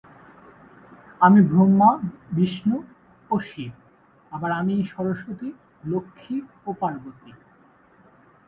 [1.21, 1.89] আমি ব্রহ্মা,
[2.31, 2.77] বিষ্ণু
[3.31, 3.73] ও শিব;
[4.31, 5.49] আবার আমিই সরস্বতী,
[5.83, 7.31] লক্ষ্মী ও পার্বতী।